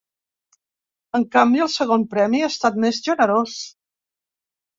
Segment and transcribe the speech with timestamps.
[1.19, 3.61] En canvi, el segon premi ha estat més generós.